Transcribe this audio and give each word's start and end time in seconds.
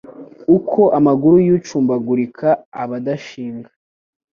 Uko 0.57 0.81
amaguru 0.97 1.35
y’ucumbagurika 1.47 2.49
aba 2.81 2.95
adashinga 3.01 3.69